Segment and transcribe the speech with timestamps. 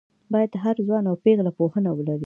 [0.33, 2.19] باید هر ځوان او پېغله پوهنه ولري